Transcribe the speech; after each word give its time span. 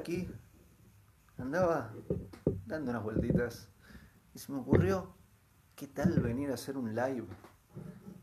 aquí, 0.00 0.26
andaba 1.36 1.92
dando 2.66 2.90
unas 2.90 3.02
vueltitas 3.02 3.68
y 4.34 4.38
se 4.38 4.50
me 4.50 4.58
ocurrió, 4.58 5.14
¿qué 5.76 5.86
tal 5.86 6.18
venir 6.20 6.50
a 6.50 6.54
hacer 6.54 6.78
un 6.78 6.94
live 6.94 7.26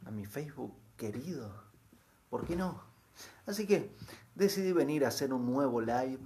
a 0.06 0.12
mi 0.12 0.26
Facebook 0.26 0.74
querido? 0.96 1.54
¿Por 2.32 2.46
qué 2.46 2.56
no? 2.56 2.82
Así 3.46 3.68
que 3.68 3.96
decidí 4.34 4.74
venir 4.74 5.06
a 5.06 5.10
hacer 5.10 5.32
un 5.34 5.46
nuevo 5.46 5.80
live 5.80 6.20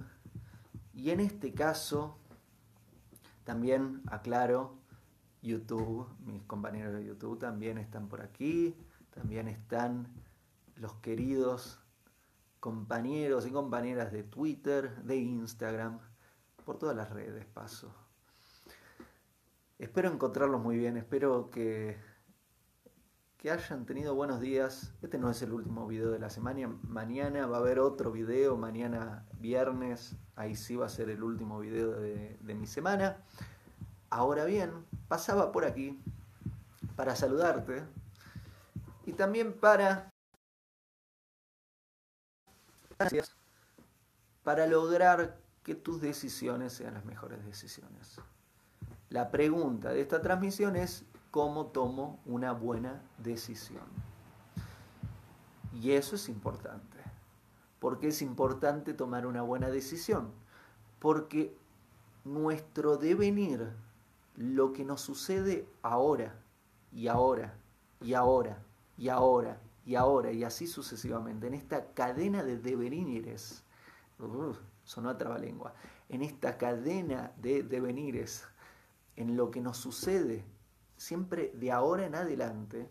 y 0.94 1.10
en 1.10 1.20
este 1.20 1.52
caso 1.52 2.18
también 3.44 4.00
aclaro, 4.06 4.78
YouTube, 5.42 6.08
mis 6.24 6.42
compañeros 6.44 6.94
de 6.94 7.04
YouTube 7.04 7.38
también 7.38 7.76
están 7.76 8.08
por 8.08 8.22
aquí 8.22 8.74
también 9.10 9.48
están 9.48 10.06
los 10.76 10.94
queridos 10.94 11.81
compañeros 12.62 13.44
y 13.44 13.50
compañeras 13.50 14.12
de 14.12 14.22
Twitter, 14.22 15.02
de 15.02 15.16
Instagram, 15.16 15.98
por 16.64 16.78
todas 16.78 16.94
las 16.94 17.10
redes 17.10 17.44
paso. 17.44 17.92
Espero 19.80 20.08
encontrarlos 20.08 20.62
muy 20.62 20.78
bien, 20.78 20.96
espero 20.96 21.50
que, 21.50 21.98
que 23.36 23.50
hayan 23.50 23.84
tenido 23.84 24.14
buenos 24.14 24.40
días. 24.40 24.94
Este 25.02 25.18
no 25.18 25.28
es 25.28 25.42
el 25.42 25.52
último 25.52 25.88
video 25.88 26.12
de 26.12 26.20
la 26.20 26.30
semana, 26.30 26.68
mañana 26.84 27.48
va 27.48 27.56
a 27.56 27.60
haber 27.60 27.80
otro 27.80 28.12
video, 28.12 28.56
mañana 28.56 29.26
viernes, 29.40 30.14
ahí 30.36 30.54
sí 30.54 30.76
va 30.76 30.86
a 30.86 30.88
ser 30.88 31.10
el 31.10 31.24
último 31.24 31.58
video 31.58 31.90
de, 31.98 32.38
de 32.40 32.54
mi 32.54 32.68
semana. 32.68 33.24
Ahora 34.08 34.44
bien, 34.44 34.70
pasaba 35.08 35.50
por 35.50 35.64
aquí 35.64 36.00
para 36.94 37.16
saludarte, 37.16 37.82
y 39.04 39.14
también 39.14 39.52
para 39.52 40.11
para 44.42 44.66
lograr 44.66 45.38
que 45.62 45.74
tus 45.74 46.00
decisiones 46.00 46.72
sean 46.72 46.94
las 46.94 47.04
mejores 47.04 47.44
decisiones. 47.44 48.16
La 49.10 49.30
pregunta 49.30 49.90
de 49.90 50.00
esta 50.00 50.20
transmisión 50.20 50.76
es 50.76 51.04
cómo 51.30 51.66
tomo 51.66 52.20
una 52.26 52.52
buena 52.52 53.02
decisión. 53.18 53.84
Y 55.80 55.92
eso 55.92 56.16
es 56.16 56.28
importante. 56.28 56.98
¿Por 57.78 57.98
qué 57.98 58.08
es 58.08 58.22
importante 58.22 58.94
tomar 58.94 59.26
una 59.26 59.42
buena 59.42 59.70
decisión? 59.70 60.30
Porque 60.98 61.56
nuestro 62.24 62.96
devenir, 62.96 63.72
lo 64.36 64.72
que 64.72 64.84
nos 64.84 65.00
sucede 65.00 65.66
ahora 65.82 66.34
y 66.92 67.08
ahora 67.08 67.54
y 68.00 68.14
ahora 68.14 68.62
y 68.96 69.08
ahora, 69.08 69.58
y 69.84 69.94
ahora, 69.96 70.32
y 70.32 70.44
así 70.44 70.66
sucesivamente, 70.66 71.46
en 71.46 71.54
esta 71.54 71.92
cadena 71.92 72.42
de 72.42 72.58
devenires, 72.58 73.62
uh, 74.18 74.54
sonó 74.84 75.10
a 75.10 75.18
trabalengua, 75.18 75.74
en 76.08 76.22
esta 76.22 76.56
cadena 76.56 77.32
de 77.36 77.62
devenires, 77.62 78.44
en 79.16 79.36
lo 79.36 79.50
que 79.50 79.60
nos 79.60 79.76
sucede 79.76 80.44
siempre 80.96 81.52
de 81.54 81.72
ahora 81.72 82.06
en 82.06 82.14
adelante, 82.14 82.88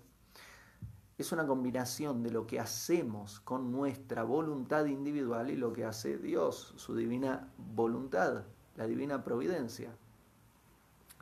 es 1.17 1.31
una 1.31 1.47
combinación 1.47 2.23
de 2.23 2.31
lo 2.31 2.45
que 2.45 2.59
hacemos 2.59 3.39
con 3.39 3.71
nuestra 3.71 4.23
voluntad 4.23 4.85
individual 4.85 5.49
y 5.49 5.55
lo 5.55 5.71
que 5.71 5.85
hace 5.85 6.17
Dios, 6.17 6.73
su 6.75 6.95
divina 6.95 7.47
voluntad, 7.57 8.43
la 8.75 8.87
divina 8.87 9.23
providencia. 9.23 9.95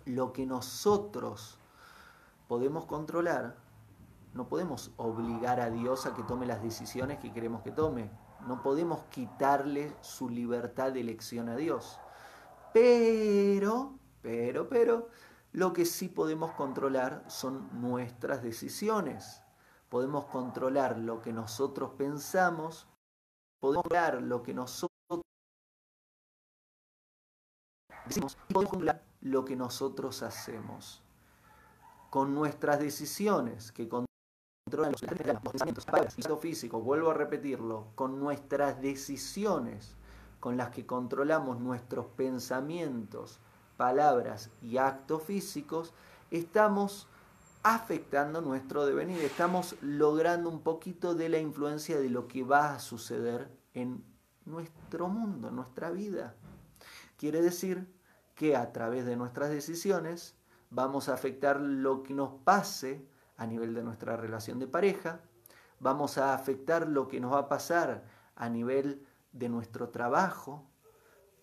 Lo 0.06 0.34
que 0.34 0.46
nosotros 0.46 1.58
podemos 2.48 2.86
controlar 2.86 3.56
no 4.34 4.48
podemos 4.48 4.92
obligar 4.98 5.60
a 5.60 5.70
Dios 5.70 6.06
a 6.06 6.14
que 6.14 6.24
tome 6.24 6.46
las 6.46 6.62
decisiones 6.62 7.20
que 7.20 7.34
queremos 7.34 7.62
que 7.62 7.72
tome. 7.72 8.12
No 8.48 8.62
podemos 8.62 9.04
quitarle 9.06 9.96
su 10.02 10.30
libertad 10.30 10.94
de 10.94 11.02
elección 11.02 11.50
a 11.50 11.56
Dios. 11.56 12.00
Pero, 12.74 13.98
pero, 14.22 14.70
pero, 14.70 15.10
lo 15.52 15.74
que 15.74 15.86
sí 15.86 16.08
podemos 16.10 16.52
controlar 16.52 17.24
son 17.28 17.70
nuestras 17.82 18.44
decisiones. 18.44 19.42
Podemos 19.90 20.26
controlar 20.26 21.00
lo 21.00 21.22
que 21.22 21.34
nosotros 21.34 21.92
pensamos, 21.98 22.88
podemos 23.60 23.84
controlar 23.84 24.22
lo 24.22 24.44
que 24.44 24.54
nosotros 24.54 24.90
decimos 28.06 28.38
y 28.48 28.54
podemos 28.54 28.72
controlar 28.72 29.04
lo 29.22 29.46
que 29.46 29.56
nosotros 29.56 30.22
hacemos. 30.22 31.02
Con 32.12 32.36
nuestras 32.36 32.80
decisiones, 32.80 33.72
que 33.72 33.90
controlan 34.70 34.92
los 34.92 35.02
pensamientos, 35.02 35.86
palabras, 35.86 36.16
físico, 36.40 36.80
vuelvo 36.80 37.10
a 37.10 37.16
repetirlo, 37.16 37.88
con 37.96 38.20
nuestras 38.20 38.80
decisiones, 38.82 39.96
con 40.40 40.58
las 40.58 40.70
que 40.70 40.86
controlamos 40.86 41.60
nuestros 41.60 42.06
pensamientos, 42.06 43.40
palabras 43.78 44.52
y 44.62 44.78
actos 44.78 45.24
físicos, 45.24 45.94
estamos 46.30 47.08
afectando 47.64 48.42
nuestro 48.42 48.86
devenir, 48.86 49.20
estamos 49.22 49.76
logrando 49.82 50.50
un 50.50 50.62
poquito 50.62 51.16
de 51.16 51.30
la 51.30 51.40
influencia 51.40 52.00
de 52.00 52.10
lo 52.10 52.28
que 52.28 52.44
va 52.44 52.76
a 52.76 52.80
suceder 52.80 53.52
en 53.74 54.04
nuestro 54.46 55.08
mundo, 55.08 55.48
en 55.48 55.56
nuestra 55.56 55.90
vida. 55.90 56.36
Quiere 57.18 57.42
decir 57.42 57.92
que 58.36 58.56
a 58.56 58.72
través 58.72 59.06
de 59.06 59.16
nuestras 59.18 59.50
decisiones 59.50 60.36
vamos 60.70 61.10
a 61.10 61.16
afectar 61.16 61.60
lo 61.60 62.04
que 62.04 62.14
nos 62.14 62.34
pase 62.44 63.04
a 63.40 63.48
nivel 63.48 63.74
de 63.74 63.82
nuestra 63.82 64.18
relación 64.18 64.60
de 64.60 64.68
pareja, 64.68 65.22
vamos 65.80 66.18
a 66.18 66.34
afectar 66.34 66.88
lo 66.88 67.08
que 67.08 67.22
nos 67.22 67.32
va 67.34 67.40
a 67.40 67.50
pasar 67.50 68.04
a 68.36 68.50
nivel 68.50 69.08
de 69.32 69.48
nuestro 69.48 69.90
trabajo, 69.90 70.70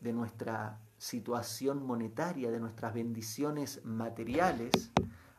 de 0.01 0.13
nuestra 0.13 0.79
situación 0.99 1.85
monetaria, 1.85 2.51
de 2.51 2.61
nuestras 2.61 2.93
bendiciones 2.93 3.83
materiales, 3.85 4.93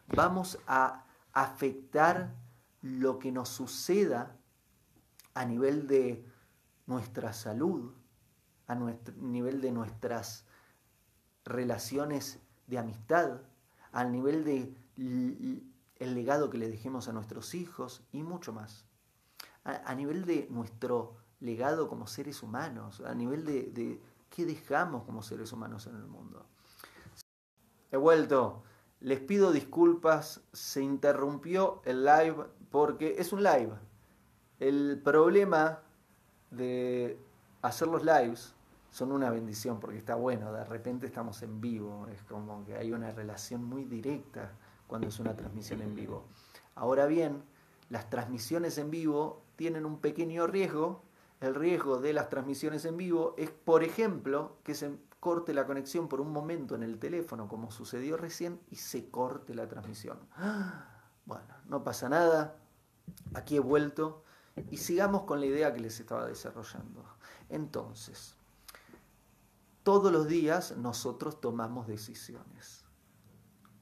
vamos 0.07 0.57
a 0.65 1.05
afectar 1.31 2.33
lo 2.81 3.19
que 3.19 3.31
nos 3.31 3.49
suceda 3.49 4.35
a 5.35 5.45
nivel 5.45 5.85
de 5.85 6.25
nuestra 6.87 7.33
salud, 7.33 7.93
a 8.65 8.73
nuestro, 8.73 9.13
nivel 9.17 9.61
de 9.61 9.71
nuestras 9.71 10.47
relaciones 11.45 12.39
de 12.65 12.79
amistad, 12.79 13.41
al 13.91 14.11
nivel 14.11 14.43
de 14.43 14.73
el 15.99 16.13
legado 16.13 16.49
que 16.49 16.57
le 16.57 16.69
dejemos 16.69 17.07
a 17.07 17.13
nuestros 17.13 17.53
hijos 17.55 18.03
y 18.11 18.23
mucho 18.23 18.53
más. 18.53 18.85
A, 19.63 19.93
nivel 19.95 20.25
de 20.25 20.47
nuestro 20.49 21.17
legado 21.41 21.89
como 21.89 22.07
seres 22.07 22.41
humanos, 22.41 23.01
a 23.01 23.13
nivel 23.13 23.45
de, 23.45 23.63
de 23.63 24.01
qué 24.29 24.45
dejamos 24.45 25.03
como 25.03 25.21
seres 25.21 25.51
humanos 25.51 25.87
en 25.87 25.95
el 25.95 26.07
mundo. 26.07 26.45
He 27.91 27.97
vuelto. 27.97 28.63
Les 28.99 29.19
pido 29.19 29.51
disculpas, 29.51 30.41
se 30.53 30.81
interrumpió 30.81 31.81
el 31.85 32.03
live 32.03 32.45
porque 32.71 33.15
es 33.19 33.31
un 33.31 33.43
live. 33.43 33.73
El 34.59 34.99
problema 35.03 35.83
de 36.49 37.19
hacer 37.61 37.87
los 37.89 38.03
lives 38.03 38.55
son 38.89 39.11
una 39.11 39.29
bendición 39.29 39.79
porque 39.79 39.97
está 39.97 40.15
bueno, 40.15 40.51
de 40.51 40.63
repente 40.63 41.05
estamos 41.05 41.43
en 41.43 41.61
vivo, 41.61 42.07
es 42.07 42.23
como 42.23 42.65
que 42.65 42.75
hay 42.75 42.91
una 42.91 43.11
relación 43.11 43.63
muy 43.63 43.83
directa 43.83 44.51
cuando 44.87 45.07
es 45.07 45.19
una 45.19 45.35
transmisión 45.35 45.81
en 45.81 45.93
vivo. 45.93 46.25
Ahora 46.75 47.05
bien, 47.05 47.43
las 47.89 48.09
transmisiones 48.09 48.77
en 48.77 48.89
vivo 48.89 49.43
tienen 49.55 49.85
un 49.85 49.99
pequeño 49.99 50.47
riesgo. 50.47 51.03
El 51.39 51.53
riesgo 51.53 51.99
de 51.99 52.13
las 52.13 52.29
transmisiones 52.29 52.85
en 52.85 52.97
vivo 52.97 53.35
es, 53.37 53.51
por 53.51 53.83
ejemplo, 53.83 54.57
que 54.63 54.73
se 54.73 54.97
corte 55.19 55.53
la 55.53 55.67
conexión 55.67 56.07
por 56.07 56.21
un 56.21 56.31
momento 56.31 56.75
en 56.75 56.83
el 56.83 56.97
teléfono, 56.99 57.47
como 57.47 57.69
sucedió 57.69 58.17
recién, 58.17 58.59
y 58.71 58.77
se 58.77 59.09
corte 59.09 59.53
la 59.53 59.67
transmisión. 59.67 60.17
Bueno, 61.25 61.53
no 61.65 61.83
pasa 61.83 62.07
nada. 62.07 62.55
Aquí 63.33 63.57
he 63.57 63.59
vuelto 63.59 64.23
y 64.71 64.77
sigamos 64.77 65.23
con 65.23 65.41
la 65.41 65.45
idea 65.45 65.73
que 65.73 65.81
les 65.81 65.99
estaba 65.99 66.25
desarrollando. 66.25 67.03
Entonces, 67.49 68.37
todos 69.83 70.09
los 70.09 70.29
días 70.29 70.77
nosotros 70.77 71.41
tomamos 71.41 71.85
decisiones 71.85 72.86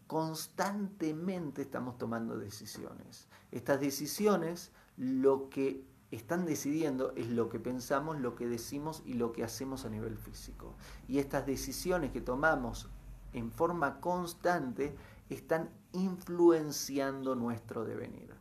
constantemente 0.08 1.64
estamos 1.64 1.98
tomando 1.98 2.38
decisiones. 2.38 3.28
Estas 3.52 3.80
decisiones 3.80 4.72
lo 4.98 5.50
que 5.50 5.84
están 6.12 6.46
decidiendo 6.46 7.14
es 7.16 7.28
lo 7.30 7.50
que 7.50 7.60
pensamos, 7.60 8.20
lo 8.20 8.36
que 8.36 8.48
decimos 8.48 9.02
y 9.06 9.14
lo 9.14 9.32
que 9.32 9.44
hacemos 9.44 9.86
a 9.86 9.90
nivel 9.90 10.18
físico. 10.18 10.76
Y 11.08 11.20
estas 11.20 11.46
decisiones 11.46 12.12
que 12.12 12.22
tomamos 12.22 12.90
en 13.34 13.52
forma 13.52 14.00
constante 14.00 14.96
están 15.30 15.70
influenciando 15.92 17.36
nuestro 17.36 17.84
devenir. 17.84 18.34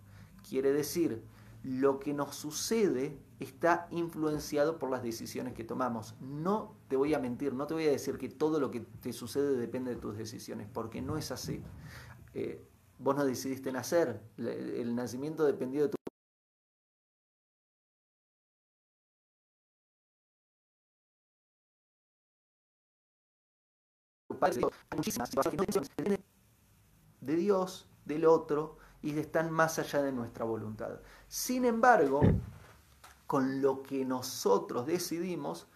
Quiere 0.49 0.72
decir, 0.72 1.25
lo 1.64 1.99
que 1.99 2.12
nos 2.12 2.37
sucede 2.37 3.19
está 3.40 3.88
influenciado 3.90 4.78
por 4.78 4.90
las 4.90 5.02
decisiones 5.02 5.55
que 5.55 5.64
tomamos. 5.64 6.14
No 6.20 6.76
te 6.88 6.96
voy 6.96 7.14
a 7.14 7.19
mentir, 7.19 7.55
no 7.55 7.66
te 7.66 7.72
voy 7.72 7.87
a 7.87 7.90
decir 7.90 8.19
que 8.19 8.28
todo 8.28 8.61
lo 8.61 8.70
que 8.70 8.81
te 8.81 9.12
sucede 9.14 9.56
depende 9.56 9.94
de 9.94 10.00
tus 10.00 10.16
decisiones, 10.16 10.69
porque 10.72 11.00
no 11.00 11.16
es 11.16 11.31
así. 11.31 11.62
Eh, 12.34 12.62
vos 12.99 13.16
no 13.16 13.25
decidiste 13.25 13.72
nacer, 13.72 14.20
el 14.37 14.94
nacimiento 14.94 15.44
dependió 15.44 15.84
de 15.84 15.88
tu... 15.88 15.96
de 27.20 27.37
Dios, 27.37 27.88
del 28.05 28.26
otro, 28.26 28.76
y 29.04 29.18
están 29.18 29.50
más 29.50 29.78
allá 29.78 30.00
de 30.00 30.12
nuestra 30.12 30.46
voluntad. 30.46 30.98
Sin 31.28 31.66
embargo, 31.66 32.22
con 33.26 33.60
lo 33.60 33.82
que 33.82 34.02
nosotros 34.02 34.86
decidimos, 34.86 35.66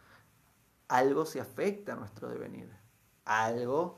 algo 0.88 1.26
se 1.26 1.38
afecta 1.38 1.92
a 1.92 1.96
nuestro 1.96 2.30
devenir. 2.30 2.74
Algo 3.26 3.96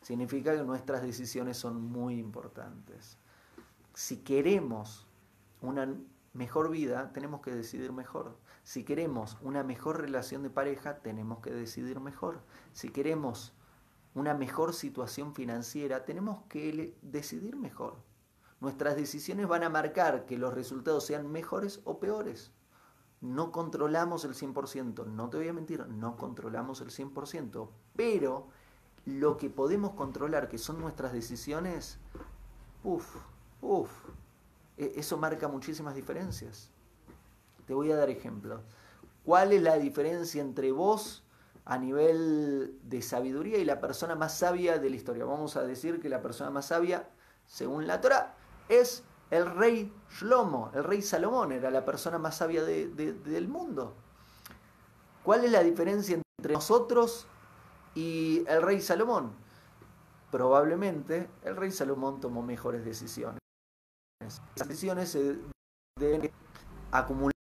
significa 0.00 0.56
que 0.56 0.62
nuestras 0.62 1.02
decisiones 1.02 1.58
son 1.58 1.82
muy 1.82 2.18
importantes. 2.18 3.18
Si 3.92 4.22
queremos 4.22 5.06
una 5.60 5.86
mejor 6.32 6.70
vida, 6.70 7.12
tenemos 7.12 7.42
que 7.42 7.54
decidir 7.54 7.92
mejor. 7.92 8.38
Si 8.64 8.84
queremos 8.84 9.36
una 9.42 9.62
mejor 9.62 10.00
relación 10.00 10.42
de 10.42 10.48
pareja, 10.48 10.96
tenemos 11.00 11.40
que 11.40 11.50
decidir 11.50 12.00
mejor. 12.00 12.40
Si 12.72 12.88
queremos 12.88 13.52
una 14.16 14.32
mejor 14.32 14.72
situación 14.72 15.34
financiera, 15.34 16.06
tenemos 16.06 16.42
que 16.48 16.96
decidir 17.02 17.54
mejor. 17.54 17.96
Nuestras 18.60 18.96
decisiones 18.96 19.46
van 19.46 19.62
a 19.62 19.68
marcar 19.68 20.24
que 20.24 20.38
los 20.38 20.54
resultados 20.54 21.04
sean 21.04 21.30
mejores 21.30 21.82
o 21.84 22.00
peores. 22.00 22.50
No 23.20 23.52
controlamos 23.52 24.24
el 24.24 24.32
100%, 24.34 25.06
no 25.06 25.28
te 25.28 25.36
voy 25.36 25.48
a 25.48 25.52
mentir, 25.52 25.86
no 25.88 26.16
controlamos 26.16 26.80
el 26.80 26.88
100%, 26.88 27.68
pero 27.94 28.48
lo 29.04 29.36
que 29.36 29.50
podemos 29.50 29.92
controlar, 29.92 30.48
que 30.48 30.56
son 30.56 30.80
nuestras 30.80 31.12
decisiones, 31.12 31.98
uff, 32.84 33.16
uff, 33.60 33.90
e, 34.78 34.94
eso 34.96 35.18
marca 35.18 35.46
muchísimas 35.46 35.94
diferencias. 35.94 36.70
Te 37.66 37.74
voy 37.74 37.92
a 37.92 37.96
dar 37.96 38.08
ejemplos. 38.08 38.62
¿Cuál 39.24 39.52
es 39.52 39.60
la 39.60 39.76
diferencia 39.76 40.40
entre 40.40 40.72
vos 40.72 41.25
a 41.66 41.78
nivel 41.78 42.78
de 42.82 43.02
sabiduría 43.02 43.58
y 43.58 43.64
la 43.64 43.80
persona 43.80 44.14
más 44.14 44.38
sabia 44.38 44.78
de 44.78 44.88
la 44.88 44.96
historia? 44.96 45.24
Vamos 45.24 45.56
a 45.56 45.62
decir 45.62 46.00
que 46.00 46.08
la 46.08 46.22
persona 46.22 46.50
más 46.50 46.66
sabia, 46.66 47.08
según 47.44 47.86
la 47.86 48.00
Torah, 48.00 48.34
es 48.68 49.04
el 49.30 49.50
rey 49.54 49.92
Shlomo, 50.10 50.70
el 50.74 50.84
rey 50.84 51.02
Salomón, 51.02 51.52
era 51.52 51.70
la 51.70 51.84
persona 51.84 52.18
más 52.18 52.36
sabia 52.36 52.64
del 52.64 53.48
mundo. 53.48 53.94
¿Cuál 55.22 55.44
es 55.44 55.50
la 55.50 55.62
diferencia 55.62 56.20
entre 56.38 56.54
nosotros 56.54 57.26
y 57.94 58.44
el 58.46 58.62
rey 58.62 58.80
Salomón? 58.80 59.32
Probablemente 60.30 61.28
el 61.42 61.56
rey 61.56 61.72
Salomón 61.72 62.20
tomó 62.20 62.42
mejores 62.42 62.84
decisiones. 62.84 63.40
Las 64.20 64.68
decisiones 64.68 65.10
se 65.10 65.38
deben 65.98 66.30
acumuló 66.92 67.32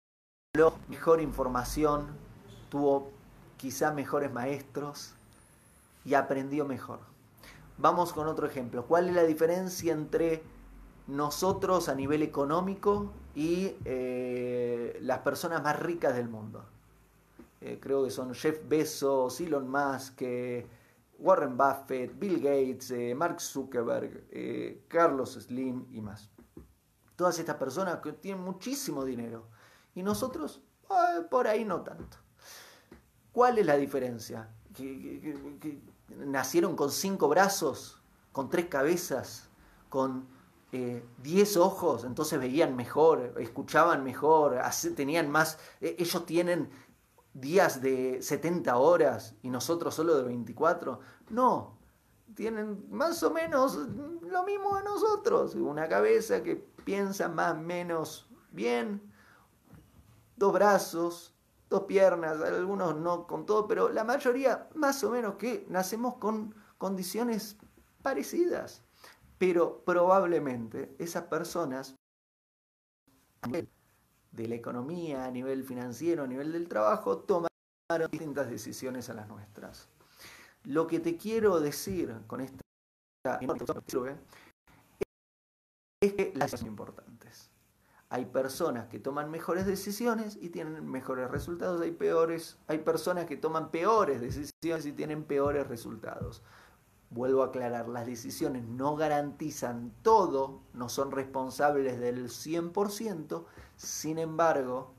mejor 0.88 1.22
información, 1.22 2.08
tuvo 2.70 3.12
quizá 3.58 3.92
mejores 3.92 4.32
maestros 4.32 5.14
y 6.04 6.14
aprendió 6.14 6.66
mejor. 6.66 7.00
Vamos 7.78 8.14
con 8.14 8.28
otro 8.28 8.48
ejemplo. 8.48 8.86
¿Cuál 8.86 9.10
es 9.10 9.16
la 9.16 9.24
diferencia 9.24 9.92
entre 9.94 10.44
nosotros 11.08 11.90
a 11.90 11.96
nivel 11.96 12.24
económico 12.24 13.12
y 13.36 13.76
eh, 13.86 14.98
las 15.02 15.20
personas 15.20 15.62
más 15.62 15.80
ricas 15.80 16.16
del 16.16 16.30
mundo. 16.30 16.66
Eh, 17.62 17.80
creo 17.82 18.04
que 18.04 18.12
son 18.12 18.34
Jeff 18.34 18.60
Bezos, 18.68 19.40
Elon 19.42 19.70
Musk, 19.70 20.22
eh, 20.22 20.68
Warren 21.20 21.58
Buffett, 21.58 22.18
Bill 22.18 22.40
Gates, 22.40 22.94
Mark 23.16 23.40
Zuckerberg, 23.40 24.88
Carlos 24.88 25.34
Slim 25.34 25.86
y 25.92 26.02
más. 26.02 26.30
Todas 27.16 27.40
estas 27.40 27.56
personas 27.56 28.00
que 28.02 28.12
tienen 28.12 28.44
muchísimo 28.44 29.06
dinero. 29.06 29.48
Y 29.96 30.04
nosotros, 30.04 30.62
por 31.30 31.48
ahí 31.48 31.64
no 31.64 31.82
tanto. 31.82 32.18
¿Cuál 33.36 33.58
es 33.58 33.66
la 33.66 33.76
diferencia? 33.76 34.50
que 34.74 35.82
nacieron 36.26 36.78
con 36.78 36.90
cinco 36.90 37.28
brazos, 37.28 38.02
con 38.32 38.50
tres 38.50 38.68
cabezas, 38.68 39.50
con 39.90 40.26
10 40.72 41.58
ojos, 41.58 42.06
entonces 42.06 42.40
veían 42.40 42.78
mejor, 42.78 43.36
escuchaban 43.40 44.06
mejor, 44.06 44.58
tenían 44.96 45.30
más, 45.30 45.58
e, 45.82 45.98
ellos 46.00 46.26
tienen 46.26 46.70
días 47.34 47.82
de 47.82 48.22
70 48.22 48.78
horas 48.78 49.36
y 49.42 49.50
nosotros 49.50 49.96
solo 49.96 50.16
de 50.16 50.24
24. 50.24 51.00
No, 51.30 51.78
tienen 52.36 52.86
más 52.90 53.22
o 53.24 53.32
menos 53.32 53.76
lo 53.76 54.46
mismo 54.46 54.76
a 54.78 54.84
nosotros, 54.84 55.56
una 55.56 55.90
cabeza 55.90 56.42
que 56.42 56.56
piensa 56.56 57.28
más 57.28 57.56
o 57.56 57.60
menos 57.60 58.30
bien, 58.52 59.02
dos 60.38 60.54
brazos, 60.54 61.35
dos 61.70 61.84
piernas, 61.84 62.42
algunos 62.42 62.96
no 62.96 63.28
con 63.28 63.46
todo, 63.46 63.68
pero 63.68 63.90
la 63.90 64.04
mayoría 64.04 64.70
más 64.76 65.04
o 65.04 65.10
menos 65.10 65.36
que 65.36 65.66
nacemos 65.70 66.16
con 66.16 66.56
condiciones 66.78 67.58
parecidas. 68.02 68.84
Pero 69.38 69.84
probablemente 69.84 70.96
esas 70.98 71.24
personas, 71.24 71.96
a 73.42 73.48
nivel 73.48 73.70
de 74.32 74.48
la 74.48 74.56
economía, 74.56 75.26
a 75.26 75.32
nivel 75.32 75.64
financiero, 75.64 76.24
a 76.24 76.28
nivel 76.28 76.52
del 76.52 76.68
trabajo, 76.68 77.20
tomaron 77.20 77.50
distintas 78.12 78.50
decisiones 78.50 79.10
a 79.10 79.14
las 79.14 79.28
nuestras. 79.28 79.90
Lo 80.64 80.88
que 80.88 81.00
te 81.00 81.18
quiero 81.18 81.60
decir 81.60 82.16
con 82.28 82.42
esta 82.42 82.62
es 86.02 86.14
que 86.14 86.34
las 86.36 86.52
son 86.52 86.68
importantes. 86.68 87.15
Hay 88.10 88.26
personas 88.26 88.88
que 88.88 89.00
toman 89.00 89.32
mejores 89.32 89.66
decisiones 89.66 90.38
y 90.40 90.50
tienen 90.50 90.88
mejores 90.90 91.30
resultados, 91.30 91.82
hay 91.82 91.92
peores, 91.92 92.58
hay 92.68 92.80
personas 92.80 93.26
que 93.26 93.36
toman 93.36 93.72
peores 93.72 94.22
decisiones 94.22 94.86
y 94.86 94.94
tienen 94.94 95.24
peores 95.24 95.68
resultados. 95.68 96.44
Vuelvo 97.10 97.44
a 97.44 97.48
aclarar, 97.48 97.88
las 97.88 98.06
decisiones 98.06 98.64
no 98.64 98.96
garantizan 98.96 99.92
todo, 100.02 100.62
no 100.74 100.90
son 100.90 101.12
responsables 101.12 102.00
del 102.00 102.30
100%, 102.30 103.46
sin 103.76 104.20
embargo, 104.20 104.94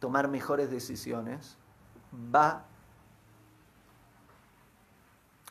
tomar 0.00 0.28
mejores 0.28 0.70
decisiones 0.70 1.58
va 2.34 2.66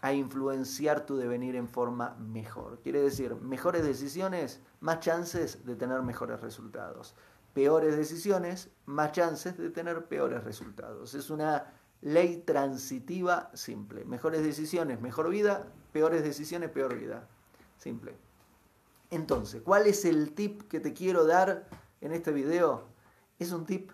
a 0.04 0.12
influenciar 0.12 1.06
tu 1.06 1.16
devenir 1.16 1.56
en 1.56 1.70
forma 1.70 2.16
mejor. 2.16 2.82
Quiere 2.82 3.02
decir, 3.02 3.36
mejores 3.36 3.86
decisiones, 3.86 4.60
más 4.82 5.00
chances 5.00 5.66
de 5.66 5.78
tener 5.78 6.02
mejores 6.02 6.42
resultados. 6.42 7.16
Peores 7.54 7.96
decisiones, 7.96 8.70
más 8.86 9.14
chances 9.14 9.58
de 9.58 9.70
tener 9.70 10.04
peores 10.08 10.44
resultados. 10.44 11.14
Es 11.14 11.30
una 11.30 11.72
Ley 12.02 12.44
transitiva 12.46 13.50
simple. 13.54 14.04
Mejores 14.04 14.44
decisiones, 14.44 15.00
mejor 15.00 15.30
vida. 15.30 15.72
Peores 15.94 16.22
decisiones, 16.22 16.70
peor 16.70 17.00
vida. 17.00 17.30
Simple. 17.78 18.14
Entonces, 19.10 19.62
¿cuál 19.62 19.88
es 19.88 20.04
el 20.04 20.34
tip 20.34 20.64
que 20.64 20.82
te 20.82 20.92
quiero 20.92 21.26
dar 21.26 21.66
en 22.02 22.12
este 22.12 22.34
video? 22.34 22.90
Es 23.40 23.54
un 23.54 23.66
tip 23.66 23.90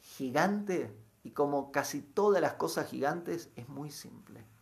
gigante 0.00 0.96
y 1.24 1.32
como 1.32 1.72
casi 1.72 2.00
todas 2.00 2.40
las 2.40 2.54
cosas 2.54 2.88
gigantes 2.88 3.50
es 3.54 3.68
muy 3.68 3.90
simple. 3.90 4.55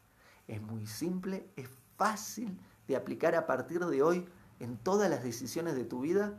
Es 0.46 0.60
muy 0.60 0.86
simple, 0.86 1.48
es 1.56 1.68
fácil 1.96 2.58
de 2.86 2.96
aplicar 2.96 3.34
a 3.34 3.46
partir 3.46 3.84
de 3.84 4.02
hoy 4.02 4.28
en 4.60 4.76
todas 4.76 5.10
las 5.10 5.22
decisiones 5.22 5.74
de 5.74 5.84
tu 5.84 6.00
vida 6.00 6.38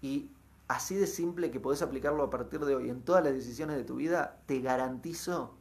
y 0.00 0.30
así 0.68 0.94
de 0.94 1.06
simple 1.06 1.50
que 1.50 1.60
podés 1.60 1.82
aplicarlo 1.82 2.22
a 2.22 2.30
partir 2.30 2.64
de 2.64 2.74
hoy 2.74 2.90
en 2.90 3.02
todas 3.02 3.24
las 3.24 3.32
decisiones 3.32 3.76
de 3.76 3.84
tu 3.84 3.96
vida, 3.96 4.40
te 4.46 4.60
garantizo 4.60 5.56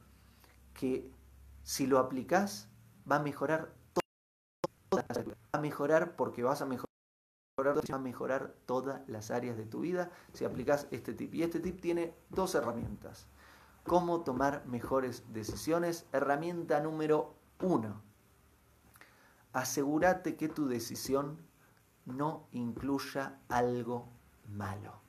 que 0.74 1.10
si 1.64 1.88
lo 1.88 2.00
aplicas 2.00 2.68
va 3.10 3.18
a 3.18 3.24
mejorar 3.24 3.74
todas 4.90 5.06
las 5.10 5.18
áreas. 5.18 5.38
Va 5.56 5.60
a 5.60 5.62
mejorar 5.62 6.16
porque 6.16 6.44
vas 6.44 6.62
a 6.62 6.66
mejorar 6.66 6.86
va 7.60 7.96
a 7.96 8.00
mejorar 8.00 8.56
todas 8.66 9.08
las 9.08 9.30
áreas 9.30 9.58
de 9.58 9.66
tu 9.66 9.82
vida 9.82 10.12
si 10.34 10.44
aplicas 10.44 10.88
este 10.92 11.14
tip. 11.14 11.34
Y 11.36 11.44
este 11.44 11.60
tip 11.60 11.80
tiene 11.80 12.14
dos 12.30 12.56
herramientas. 12.56 13.28
Cómo 13.84 14.22
tomar 14.22 14.66
mejores 14.66 15.24
decisiones. 15.32 16.06
Herramienta 16.12 16.80
número 16.80 17.36
uno. 17.62 18.02
Asegúrate 19.54 20.36
que 20.36 20.50
tu 20.50 20.68
decisión 20.68 21.38
no 22.06 22.48
incluya 22.52 23.40
algo 23.50 24.10
malo. 24.50 25.02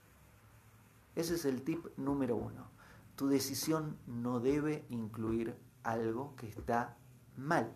Ese 1.15 1.35
es 1.35 1.45
el 1.45 1.63
tip 1.63 1.87
número 1.97 2.37
uno. 2.37 2.71
Tu 3.17 3.29
decisión 3.29 3.97
no 4.07 4.41
debe 4.41 4.85
incluir 4.91 5.57
algo 5.83 6.35
que 6.37 6.49
está 6.49 6.97
mal. 7.37 7.73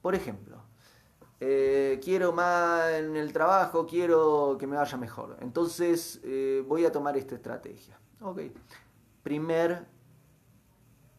Por 0.00 0.14
ejemplo, 0.14 0.62
eh, 1.38 2.00
quiero 2.02 2.32
más 2.32 2.90
en 2.90 3.16
el 3.16 3.32
trabajo, 3.32 3.86
quiero 3.86 4.56
que 4.58 4.66
me 4.66 4.76
vaya 4.76 4.98
mejor. 4.98 5.36
Entonces 5.40 6.20
eh, 6.24 6.64
voy 6.66 6.84
a 6.84 6.92
tomar 6.92 7.16
esta 7.16 7.36
estrategia. 7.36 7.98
Ok. 8.20 8.42
Primer 9.22 9.86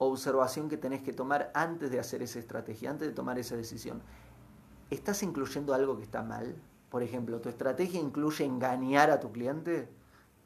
observación 0.04 0.70
que 0.70 0.78
tenés 0.78 1.02
que 1.02 1.14
tomar 1.14 1.52
antes 1.54 1.92
de 1.92 2.00
hacer 2.00 2.22
esa 2.22 2.40
estrategia, 2.40 2.92
antes 2.92 3.08
de 3.08 3.14
tomar 3.14 3.38
esa 3.40 3.56
decisión. 3.56 4.02
¿Estás 4.90 5.24
incluyendo 5.24 5.74
algo 5.74 5.98
que 5.98 6.04
está 6.04 6.22
mal? 6.22 6.56
Por 6.90 7.02
ejemplo, 7.02 7.42
¿tu 7.42 7.50
estrategia 7.50 8.00
incluye 8.00 8.46
engañar 8.46 9.10
a 9.10 9.20
tu 9.20 9.32
cliente? 9.32 9.90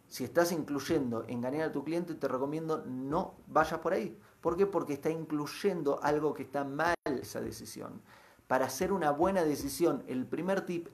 Si 0.08 0.24
estás 0.24 0.52
incluyendo 0.54 1.26
engañar 1.28 1.70
a 1.70 1.72
tu 1.72 1.84
cliente, 1.84 2.16
te 2.16 2.28
recomiendo 2.28 2.84
no 2.86 3.36
vayas 3.48 3.80
por 3.80 3.94
ahí. 3.94 4.18
¿Por 4.40 4.56
qué? 4.56 4.66
Porque 4.66 4.94
está 4.94 5.10
incluyendo 5.10 6.00
algo 6.02 6.34
que 6.34 6.44
está 6.44 6.64
mal 6.64 6.96
esa 7.06 7.42
decisión. 7.42 8.02
Para 8.48 8.68
hacer 8.68 8.94
una 8.94 9.12
buena 9.12 9.44
decisión, 9.44 10.04
el 10.08 10.26
primer 10.26 10.62
tip 10.62 10.88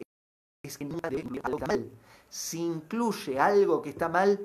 es 0.64 0.78
que 0.78 0.86
no 0.86 0.98
debe 1.08 1.22
algo 1.44 1.58
que 1.58 1.64
está 1.64 1.68
mal. 1.68 1.92
Si 2.30 2.60
incluye 2.60 3.40
algo 3.40 3.82
que 3.84 3.92
está 3.92 4.10
mal, 4.10 4.40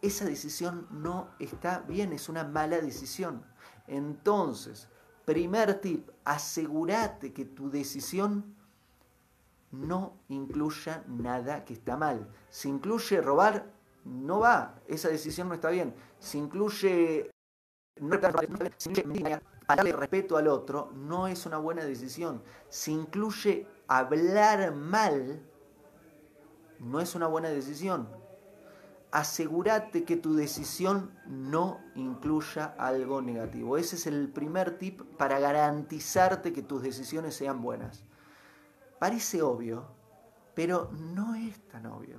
esa 0.00 0.24
decisión 0.24 0.86
no 0.90 1.28
está 1.38 1.80
bien, 1.80 2.12
es 2.12 2.28
una 2.28 2.44
mala 2.44 2.80
decisión. 2.80 3.44
Entonces, 3.88 4.88
primer 5.24 5.80
tip, 5.80 6.10
asegúrate 6.24 7.32
que 7.32 7.44
tu 7.44 7.70
decisión 7.70 8.56
no 9.70 10.14
incluya 10.28 11.04
nada 11.08 11.64
que 11.64 11.74
está 11.74 11.96
mal. 11.96 12.28
Si 12.48 12.68
incluye 12.68 13.20
robar, 13.20 13.66
no 14.04 14.40
va, 14.40 14.80
esa 14.86 15.08
decisión 15.08 15.48
no 15.48 15.54
está 15.54 15.70
bien. 15.70 15.94
Si 16.18 16.38
incluye 16.38 17.30
darle 19.66 19.92
respeto 19.92 20.36
al 20.36 20.48
otro, 20.48 20.92
no 20.94 21.26
es 21.26 21.44
una 21.46 21.58
buena 21.58 21.84
decisión. 21.84 22.42
Si 22.68 22.92
incluye 22.92 23.66
hablar 23.88 24.74
mal, 24.74 25.42
no 26.78 27.00
es 27.00 27.14
una 27.14 27.26
buena 27.26 27.48
decisión. 27.48 28.08
Asegúrate 29.10 30.04
que 30.04 30.16
tu 30.16 30.34
decisión 30.34 31.12
no 31.26 31.80
incluya 31.94 32.74
algo 32.78 33.22
negativo. 33.22 33.76
Ese 33.76 33.96
es 33.96 34.06
el 34.06 34.28
primer 34.28 34.78
tip 34.78 35.02
para 35.16 35.38
garantizarte 35.38 36.52
que 36.52 36.62
tus 36.62 36.82
decisiones 36.82 37.34
sean 37.34 37.62
buenas. 37.62 38.04
Parece 38.98 39.42
obvio, 39.42 39.86
pero 40.54 40.90
no 40.92 41.34
es 41.34 41.60
tan 41.68 41.86
obvio. 41.86 42.18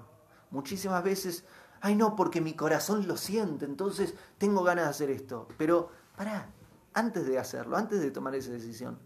Muchísimas 0.49 1.03
veces, 1.03 1.43
ay 1.81 1.95
no, 1.95 2.15
porque 2.15 2.39
mi 2.39 2.53
corazón 2.53 3.07
lo 3.07 3.17
siente, 3.17 3.65
entonces 3.65 4.15
tengo 4.37 4.63
ganas 4.63 4.85
de 4.85 4.89
hacer 4.91 5.09
esto. 5.09 5.47
Pero, 5.57 5.89
pará, 6.15 6.49
antes 6.93 7.27
de 7.27 7.37
hacerlo, 7.37 7.77
antes 7.77 7.99
de 7.99 8.11
tomar 8.11 8.33
esa 8.35 8.51
decisión, 8.51 8.97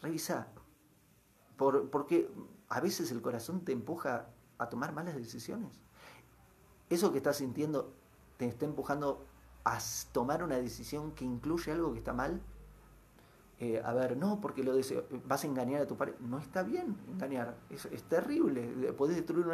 revisa. 0.00 0.48
Por, 1.56 1.90
porque 1.90 2.30
a 2.68 2.80
veces 2.80 3.10
el 3.10 3.22
corazón 3.22 3.64
te 3.64 3.72
empuja 3.72 4.28
a 4.58 4.68
tomar 4.68 4.92
malas 4.92 5.14
decisiones. 5.14 5.80
Eso 6.92 7.10
que 7.10 7.18
estás 7.18 7.36
sintiendo 7.36 7.92
te 8.36 8.46
está 8.46 8.64
empujando 8.64 9.24
a 9.64 9.78
tomar 10.12 10.42
una 10.42 10.56
decisión 10.56 11.12
que 11.12 11.24
incluye 11.24 11.72
algo 11.72 11.92
que 11.92 11.98
está 11.98 12.12
mal 12.12 12.42
eh, 13.62 13.80
a 13.84 13.94
ver, 13.94 14.16
no, 14.16 14.40
porque 14.40 14.64
lo 14.64 14.74
deseo, 14.74 15.04
vas 15.24 15.44
a 15.44 15.46
engañar 15.46 15.82
a 15.82 15.86
tu 15.86 15.96
pareja. 15.96 16.18
No 16.20 16.40
está 16.40 16.64
bien 16.64 16.96
engañar, 17.08 17.56
es, 17.70 18.02
terrible. 18.08 18.92
Puedes 18.94 19.14
destruir 19.14 19.46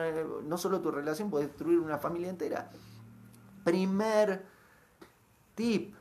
no 0.44 0.56
solo 0.56 0.80
tu 0.80 0.90
relación, 0.90 1.28
puedes 1.28 1.48
destruir 1.48 1.78
una 1.78 1.98
familia 1.98 2.30
entera. 2.30 2.70
Primer 3.64 4.46
tip, 5.54 5.94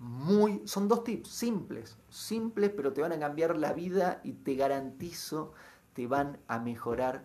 muy, 0.00 0.66
son 0.66 0.88
dos 0.88 1.04
tips 1.04 1.28
simples, 1.28 1.96
simples, 2.08 2.72
pero 2.74 2.92
te 2.92 3.00
van 3.00 3.12
a 3.12 3.20
cambiar 3.20 3.56
la 3.56 3.72
vida 3.72 4.20
y 4.24 4.32
te 4.32 4.56
garantizo, 4.56 5.52
te 5.94 6.08
van 6.08 6.38
a 6.48 6.58
mejorar 6.58 7.24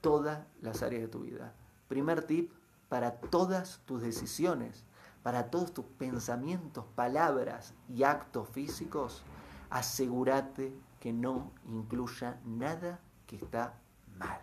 todas 0.00 0.46
las 0.62 0.82
áreas 0.82 1.02
de 1.02 1.08
tu 1.08 1.20
vida. 1.20 1.52
Primer 1.88 2.22
tip 2.24 2.50
para 2.88 3.20
todas 3.20 3.80
tus 3.86 4.02
decisiones, 4.02 4.84
para 5.22 5.50
todos 5.50 5.74
tus 5.74 5.84
pensamientos, 5.84 6.84
palabras 6.94 7.74
y 7.88 8.04
actos 8.04 8.48
físicos 8.48 9.24
asegúrate 9.70 10.72
que 11.00 11.12
no 11.12 11.52
incluya 11.66 12.40
nada 12.44 13.00
que 13.26 13.36
está 13.36 13.78
mal. 14.16 14.40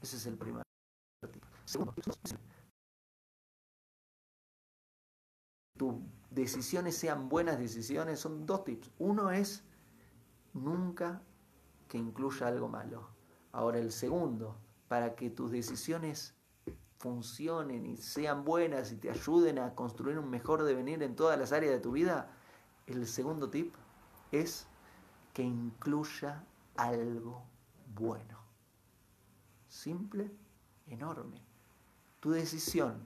Ese 0.00 0.16
es 0.16 0.26
el 0.26 0.36
primer 0.36 0.62
tipo. 1.32 1.46
Segundo, 1.64 1.94
tus 5.76 5.94
decisiones 6.30 6.96
sean 6.96 7.28
buenas 7.28 7.58
decisiones, 7.58 8.20
son 8.20 8.46
dos 8.46 8.64
tips. 8.64 8.90
Uno 8.98 9.30
es 9.30 9.64
nunca 10.54 11.22
que 11.88 11.98
incluya 11.98 12.46
algo 12.46 12.68
malo. 12.68 13.08
Ahora 13.52 13.78
el 13.78 13.92
segundo, 13.92 14.56
para 14.88 15.14
que 15.14 15.30
tus 15.30 15.50
decisiones 15.50 16.34
funcionen 16.98 17.86
y 17.86 17.96
sean 17.96 18.44
buenas 18.44 18.92
y 18.92 18.96
te 18.96 19.10
ayuden 19.10 19.58
a 19.58 19.74
construir 19.74 20.18
un 20.18 20.28
mejor 20.28 20.64
devenir 20.64 21.02
en 21.02 21.14
todas 21.14 21.38
las 21.38 21.52
áreas 21.52 21.72
de 21.72 21.80
tu 21.80 21.92
vida, 21.92 22.30
el 22.86 23.06
segundo 23.06 23.50
tip 23.50 23.74
es 24.32 24.66
que 25.32 25.42
incluya 25.42 26.44
algo 26.76 27.42
bueno. 27.94 28.38
Simple, 29.68 30.30
enorme. 30.86 31.40
Tu 32.20 32.30
decisión 32.30 33.00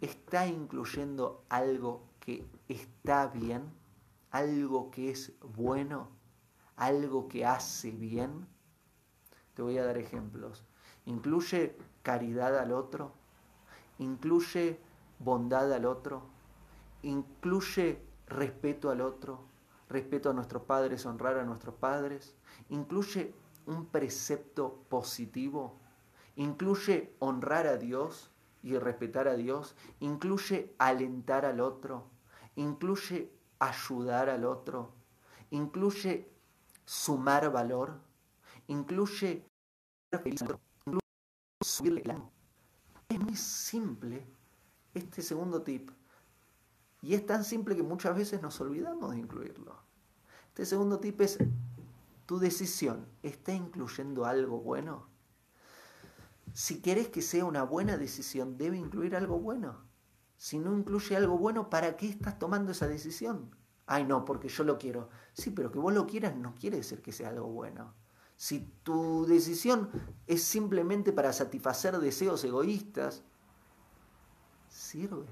está 0.00 0.46
incluyendo 0.46 1.44
algo 1.48 2.04
que 2.20 2.46
está 2.68 3.28
bien, 3.28 3.72
algo 4.30 4.90
que 4.90 5.10
es 5.10 5.32
bueno, 5.56 6.10
algo 6.76 7.28
que 7.28 7.46
hace 7.46 7.90
bien. 7.90 8.46
Te 9.54 9.62
voy 9.62 9.78
a 9.78 9.84
dar 9.84 9.96
ejemplos. 9.96 10.64
Incluye 11.06 11.76
caridad 12.02 12.58
al 12.58 12.72
otro, 12.72 13.14
incluye 14.02 14.80
bondad 15.18 15.72
al 15.72 15.86
otro, 15.86 16.22
incluye 17.02 18.02
respeto 18.26 18.90
al 18.90 19.00
otro, 19.00 19.40
respeto 19.88 20.30
a 20.30 20.32
nuestros 20.32 20.62
padres, 20.62 21.06
honrar 21.06 21.38
a 21.38 21.44
nuestros 21.44 21.74
padres, 21.74 22.34
incluye 22.68 23.34
un 23.66 23.86
precepto 23.86 24.84
positivo, 24.88 25.78
incluye 26.36 27.14
honrar 27.20 27.66
a 27.66 27.76
Dios 27.76 28.30
y 28.62 28.76
respetar 28.78 29.28
a 29.28 29.34
Dios, 29.34 29.76
incluye 30.00 30.74
alentar 30.78 31.44
al 31.44 31.60
otro, 31.60 32.06
incluye 32.56 33.30
ayudar 33.58 34.28
al 34.28 34.44
otro, 34.44 34.92
incluye 35.50 36.28
sumar 36.84 37.50
valor, 37.52 38.00
incluye, 38.66 39.44
incluye 40.24 40.58
subirle 41.62 42.02
el 42.02 42.10
ánimo. 42.10 42.41
Es 43.12 43.20
muy 43.20 43.36
simple 43.36 44.26
este 44.94 45.20
segundo 45.20 45.60
tip 45.60 45.90
y 47.02 47.12
es 47.12 47.26
tan 47.26 47.44
simple 47.44 47.76
que 47.76 47.82
muchas 47.82 48.16
veces 48.16 48.40
nos 48.40 48.58
olvidamos 48.62 49.10
de 49.10 49.18
incluirlo. 49.18 49.76
Este 50.48 50.64
segundo 50.64 50.98
tip 50.98 51.20
es, 51.20 51.36
¿tu 52.24 52.38
decisión 52.38 53.06
está 53.22 53.52
incluyendo 53.52 54.24
algo 54.24 54.62
bueno? 54.62 55.08
Si 56.54 56.80
querés 56.80 57.08
que 57.08 57.20
sea 57.20 57.44
una 57.44 57.64
buena 57.64 57.98
decisión, 57.98 58.56
debe 58.56 58.78
incluir 58.78 59.14
algo 59.14 59.38
bueno. 59.38 59.82
Si 60.38 60.58
no 60.58 60.74
incluye 60.74 61.14
algo 61.14 61.36
bueno, 61.36 61.68
¿para 61.68 61.98
qué 61.98 62.08
estás 62.08 62.38
tomando 62.38 62.72
esa 62.72 62.88
decisión? 62.88 63.54
Ay, 63.84 64.04
no, 64.04 64.24
porque 64.24 64.48
yo 64.48 64.64
lo 64.64 64.78
quiero. 64.78 65.10
Sí, 65.34 65.50
pero 65.50 65.70
que 65.70 65.78
vos 65.78 65.92
lo 65.92 66.06
quieras 66.06 66.34
no 66.34 66.54
quiere 66.54 66.78
decir 66.78 67.02
que 67.02 67.12
sea 67.12 67.28
algo 67.28 67.48
bueno. 67.48 67.92
Si 68.42 68.58
tu 68.82 69.24
decisión 69.24 69.88
es 70.26 70.42
simplemente 70.42 71.12
para 71.12 71.32
satisfacer 71.32 71.96
deseos 72.00 72.42
egoístas, 72.42 73.22
sirve. 74.68 75.26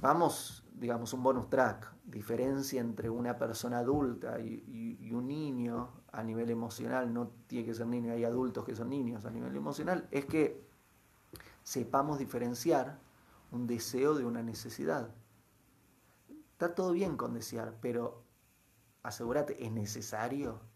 Vamos, 0.00 0.64
digamos, 0.72 1.12
un 1.14 1.24
bonus 1.24 1.50
track. 1.50 1.92
Diferencia 2.04 2.80
entre 2.80 3.10
una 3.10 3.38
persona 3.38 3.78
adulta 3.78 4.38
y, 4.38 5.10
un 5.12 5.26
niño 5.26 5.90
a 6.12 6.22
nivel 6.22 6.48
emocional, 6.48 7.12
no 7.12 7.32
tiene 7.48 7.66
que 7.66 7.74
ser 7.74 7.88
niño, 7.88 8.12
hay 8.12 8.22
adultos 8.22 8.64
que 8.64 8.76
son 8.76 8.90
niños 8.90 9.24
a 9.24 9.30
nivel 9.32 9.56
emocional, 9.56 10.06
es 10.12 10.26
que 10.26 10.64
sepamos 11.64 12.20
diferenciar 12.20 13.00
un 13.50 13.66
deseo 13.66 14.14
de 14.14 14.24
una 14.24 14.44
necesidad. 14.44 15.12
Está 16.52 16.76
todo 16.76 16.92
bien 16.92 17.16
con 17.16 17.34
desear, 17.34 17.76
pero 17.80 18.22
asegúrate, 19.02 19.66
¿es 19.66 19.72
necesario? 19.72 20.70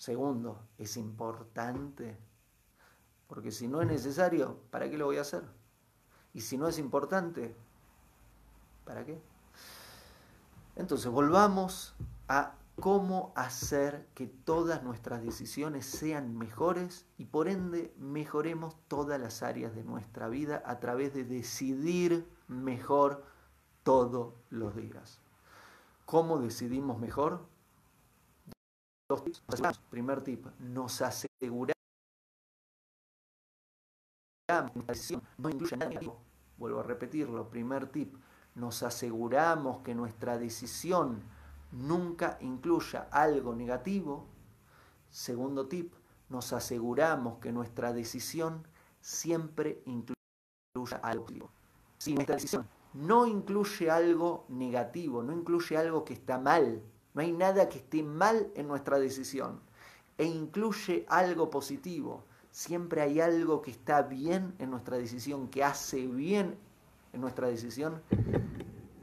Segundo, 0.00 0.62
¿es 0.78 0.96
importante? 0.96 2.16
Porque 3.26 3.52
si 3.52 3.68
no 3.68 3.82
es 3.82 3.86
necesario, 3.86 4.58
¿para 4.70 4.88
qué 4.88 4.96
lo 4.96 5.04
voy 5.04 5.18
a 5.18 5.20
hacer? 5.20 5.44
Y 6.32 6.40
si 6.40 6.56
no 6.56 6.68
es 6.68 6.78
importante, 6.78 7.54
¿Para 8.84 9.04
qué? 9.04 9.20
Entonces, 10.76 11.12
volvamos 11.12 11.94
a 12.28 12.54
cómo 12.80 13.32
hacer 13.36 14.08
que 14.14 14.26
todas 14.26 14.82
nuestras 14.82 15.22
decisiones 15.22 15.84
sean 15.84 16.36
mejores 16.36 17.04
y 17.18 17.26
por 17.26 17.48
ende 17.48 17.94
mejoremos 17.98 18.74
todas 18.88 19.20
las 19.20 19.42
áreas 19.42 19.74
de 19.74 19.84
nuestra 19.84 20.28
vida 20.28 20.62
a 20.64 20.80
través 20.80 21.12
de 21.12 21.24
decidir 21.24 22.26
mejor 22.48 23.22
todos 23.82 24.32
los 24.48 24.74
días. 24.74 25.20
¿Cómo 26.06 26.38
decidimos 26.38 26.98
mejor? 26.98 27.46
Dos 29.10 29.24
tips. 29.24 29.42
Primer 29.90 30.22
tip, 30.22 30.46
nos 30.60 31.02
aseguramos 31.02 31.74
no 35.36 35.50
incluye 35.50 35.76
nada 35.76 35.88
negativo. 35.88 36.20
Vuelvo 36.56 36.78
a 36.78 36.82
repetirlo. 36.84 37.50
Primer 37.50 37.88
tip, 37.88 38.14
nos 38.54 38.84
aseguramos 38.84 39.78
que 39.78 39.96
nuestra 39.96 40.38
decisión 40.38 41.24
nunca 41.72 42.38
incluya 42.40 43.08
algo 43.10 43.52
negativo. 43.56 44.28
Segundo 45.08 45.66
tip, 45.66 45.92
nos 46.28 46.52
aseguramos 46.52 47.38
que 47.38 47.50
nuestra 47.50 47.92
decisión 47.92 48.64
siempre 49.00 49.82
incluya 49.86 50.98
algo 51.02 51.24
positivo. 51.24 51.50
Si 51.98 52.14
nuestra 52.14 52.36
decisión 52.36 52.68
no 52.94 53.26
incluye 53.26 53.90
algo 53.90 54.44
negativo, 54.50 55.24
no 55.24 55.32
incluye 55.32 55.76
algo 55.76 56.04
que 56.04 56.14
está 56.14 56.38
mal. 56.38 56.80
No 57.14 57.22
hay 57.22 57.32
nada 57.32 57.68
que 57.68 57.78
esté 57.78 58.02
mal 58.02 58.50
en 58.54 58.68
nuestra 58.68 58.98
decisión. 58.98 59.60
E 60.18 60.24
incluye 60.24 61.06
algo 61.08 61.50
positivo. 61.50 62.24
Siempre 62.50 63.00
hay 63.00 63.20
algo 63.20 63.62
que 63.62 63.70
está 63.70 64.02
bien 64.02 64.54
en 64.58 64.70
nuestra 64.70 64.96
decisión, 64.96 65.48
que 65.48 65.64
hace 65.64 66.06
bien 66.06 66.56
en 67.12 67.20
nuestra 67.20 67.48
decisión. 67.48 68.02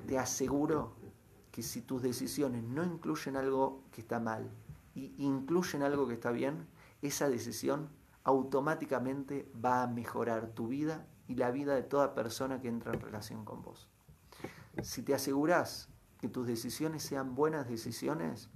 Te 0.08 0.18
aseguro 0.18 0.92
que 1.52 1.64
si 1.64 1.82
tus 1.82 2.02
decisiones 2.02 2.64
no 2.64 2.84
incluyen 2.84 3.36
algo 3.36 3.82
que 3.92 4.02
está 4.02 4.20
mal 4.20 4.50
y 4.94 5.14
incluyen 5.18 5.82
algo 5.82 6.08
que 6.08 6.14
está 6.14 6.32
bien, 6.32 6.68
esa 7.02 7.30
decisión 7.30 7.90
automáticamente 8.24 9.50
va 9.64 9.84
a 9.84 9.88
mejorar 9.88 10.50
tu 10.50 10.68
vida 10.68 11.06
y 11.28 11.36
la 11.36 11.52
vida 11.52 11.76
de 11.76 11.84
toda 11.84 12.14
persona 12.14 12.62
que 12.62 12.68
entra 12.68 12.94
en 12.94 13.02
relación 13.02 13.46
con 13.46 13.62
vos. 13.62 13.88
Si 14.82 15.02
te 15.02 15.14
aseguras 15.14 15.90
que 16.19 16.27
tus 16.27 16.47
decisiones 16.47 17.03
sean 17.03 17.36
buenas 17.36 17.67
decisiones, 17.67 18.50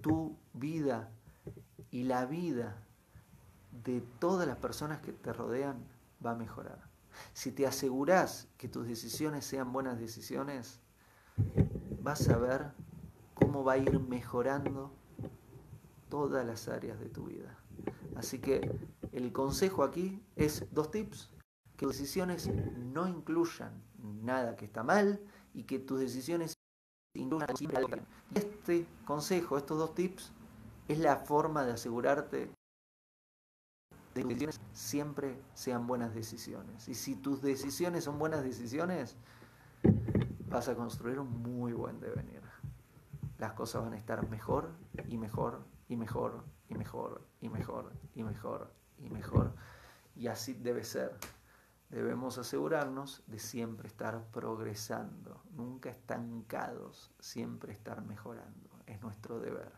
tu 0.00 0.36
vida 0.52 1.10
y 1.90 2.04
la 2.04 2.26
vida 2.26 2.82
de 3.84 4.00
todas 4.18 4.46
las 4.46 4.58
personas 4.58 5.00
que 5.00 5.12
te 5.12 5.32
rodean 5.32 5.84
va 6.24 6.32
a 6.32 6.34
mejorar. 6.34 6.90
Si 7.32 7.52
te 7.52 7.66
aseguras 7.66 8.48
que 8.58 8.68
tus 8.68 8.86
decisiones 8.86 9.44
sean 9.44 9.72
buenas 9.72 9.98
decisiones, 9.98 10.80
vas 12.02 12.28
a 12.28 12.36
ver 12.36 12.72
cómo 13.34 13.64
va 13.64 13.74
a 13.74 13.78
ir 13.78 13.98
mejorando 14.00 14.92
todas 16.08 16.46
las 16.46 16.68
áreas 16.68 16.98
de 17.00 17.08
tu 17.08 17.26
vida. 17.26 17.58
Así 18.14 18.38
que 18.38 18.78
el 19.12 19.32
consejo 19.32 19.82
aquí 19.82 20.22
es 20.36 20.66
dos 20.72 20.90
tips 20.90 21.30
que 21.76 21.86
tus 21.86 21.98
decisiones 21.98 22.48
no 22.76 23.06
incluyan 23.06 23.82
nada 24.02 24.56
que 24.56 24.64
está 24.64 24.82
mal 24.82 25.20
y 25.56 25.64
que 25.64 25.78
tus 25.78 25.98
decisiones 25.98 26.54
bien. 27.14 28.06
Este 28.34 28.86
consejo, 29.06 29.56
estos 29.56 29.78
dos 29.78 29.94
tips, 29.94 30.30
es 30.86 30.98
la 30.98 31.16
forma 31.16 31.64
de 31.64 31.72
asegurarte 31.72 32.50
de 34.14 34.22
que 34.22 34.22
tus 34.22 34.28
decisiones 34.28 34.60
siempre 34.74 35.42
sean 35.54 35.86
buenas 35.86 36.14
decisiones. 36.14 36.88
Y 36.88 36.94
si 36.94 37.16
tus 37.16 37.40
decisiones 37.40 38.04
son 38.04 38.18
buenas 38.18 38.44
decisiones, 38.44 39.16
vas 40.48 40.68
a 40.68 40.74
construir 40.74 41.18
un 41.18 41.42
muy 41.42 41.72
buen 41.72 42.00
devenir. 42.00 42.42
Las 43.38 43.54
cosas 43.54 43.82
van 43.82 43.94
a 43.94 43.96
estar 43.96 44.28
mejor 44.28 44.70
y 45.08 45.16
mejor 45.16 45.64
y 45.88 45.96
mejor 45.96 46.44
y 46.68 46.74
mejor 46.74 47.22
y 47.40 47.48
mejor 47.48 47.92
y 48.14 48.22
mejor 48.22 48.70
y 48.98 49.08
mejor. 49.08 49.54
Y 50.14 50.26
así 50.26 50.52
debe 50.52 50.84
ser 50.84 51.16
debemos 51.90 52.38
asegurarnos 52.38 53.22
de 53.26 53.38
siempre 53.38 53.88
estar 53.88 54.30
progresando, 54.30 55.42
nunca 55.52 55.90
estancados, 55.90 57.12
siempre 57.20 57.72
estar 57.72 58.02
mejorando. 58.04 58.70
Es 58.86 59.00
nuestro 59.00 59.38
deber. 59.38 59.72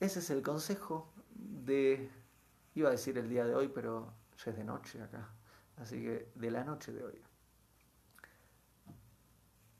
Ese 0.00 0.20
es 0.20 0.30
el 0.30 0.42
consejo 0.42 1.12
de, 1.34 2.10
iba 2.74 2.88
a 2.88 2.92
decir 2.92 3.18
el 3.18 3.28
día 3.28 3.44
de 3.44 3.54
hoy, 3.54 3.68
pero 3.68 4.12
ya 4.44 4.50
es 4.50 4.56
de 4.56 4.64
noche 4.64 5.02
acá, 5.02 5.30
así 5.76 6.02
que 6.02 6.30
de 6.34 6.50
la 6.50 6.64
noche 6.64 6.92
de 6.92 7.04
hoy. 7.04 7.22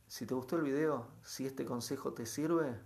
Si 0.09 0.25
te 0.25 0.35
gustó 0.35 0.57
el 0.57 0.63
video, 0.63 1.09
si 1.23 1.47
este 1.47 1.67
consejo 1.67 2.15
te 2.15 2.25
sirve, 2.25 2.81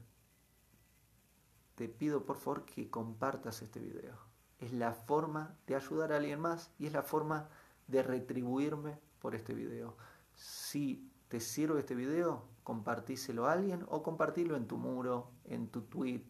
te 1.76 1.88
pido 1.88 2.24
por 2.24 2.36
favor 2.36 2.64
que 2.64 2.90
compartas 2.90 3.62
este 3.62 3.78
video 3.78 4.29
es 4.60 4.72
la 4.72 4.92
forma 4.92 5.56
de 5.66 5.74
ayudar 5.74 6.12
a 6.12 6.16
alguien 6.16 6.40
más 6.40 6.70
y 6.78 6.86
es 6.86 6.92
la 6.92 7.02
forma 7.02 7.48
de 7.86 8.02
retribuirme 8.02 8.98
por 9.18 9.34
este 9.34 9.54
video. 9.54 9.96
Si 10.34 11.10
te 11.28 11.40
sirve 11.40 11.80
este 11.80 11.94
video, 11.94 12.44
compartíselo 12.62 13.46
a 13.46 13.52
alguien 13.52 13.84
o 13.88 14.02
compartilo 14.02 14.56
en 14.56 14.66
tu 14.66 14.76
muro, 14.76 15.30
en 15.44 15.68
tu 15.68 15.82
tweet, 15.82 16.26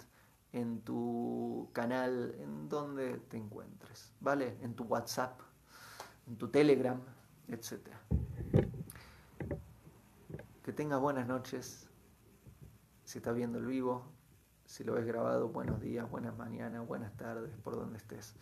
en 0.52 0.80
tu 0.82 1.70
canal, 1.72 2.34
en 2.38 2.68
donde 2.68 3.18
te 3.18 3.36
encuentres, 3.36 4.12
¿vale? 4.20 4.56
En 4.62 4.74
tu 4.74 4.84
WhatsApp, 4.84 5.40
en 6.26 6.36
tu 6.36 6.48
Telegram, 6.48 7.00
etc. 7.48 7.88
Que 10.62 10.72
tengas 10.72 11.00
buenas 11.00 11.26
noches. 11.26 11.88
Si 13.04 13.18
estás 13.18 13.34
viendo 13.34 13.58
el 13.58 13.66
vivo, 13.66 14.04
si 14.70 14.84
lo 14.84 14.94
ves 14.94 15.04
grabado, 15.04 15.48
buenos 15.48 15.80
días, 15.80 16.08
buenas 16.08 16.36
mañanas, 16.38 16.86
buenas 16.86 17.16
tardes, 17.16 17.50
por 17.64 17.74
donde 17.74 17.98
estés. 17.98 18.36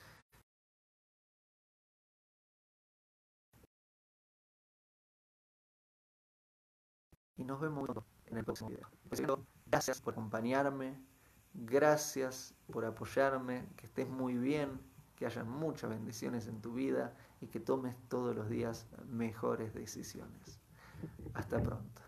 Y 7.39 7.45
nos 7.45 7.59
vemos 7.59 7.89
en 8.27 8.37
el 8.37 8.45
próximo 8.45 8.69
video. 8.69 8.91
Gracias 9.65 10.03
por 10.03 10.13
acompañarme, 10.13 11.03
gracias 11.55 12.55
por 12.71 12.85
apoyarme, 12.85 13.67
que 13.77 13.87
estés 13.87 14.07
muy 14.07 14.37
bien, 14.37 14.79
que 15.17 15.25
haya 15.25 15.45
muchas 15.45 15.89
bendiciones 15.89 16.47
en 16.47 16.61
tu 16.61 16.75
vida 16.75 17.17
y 17.41 17.47
que 17.47 17.59
tomes 17.59 17.97
todos 18.09 18.37
los 18.37 18.51
días 18.51 18.87
mejores 19.07 19.73
decisiones. 19.73 20.61
Hasta 21.33 21.59
pronto. 21.63 22.08